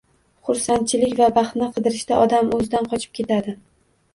Xursandchilik 0.47 1.13
va 1.19 1.27
baxtni 1.35 1.67
qidirishda 1.75 2.17
odam 2.25 2.51
o'zidan 2.59 2.91
qochib 2.95 3.17
ketadi 3.21 3.55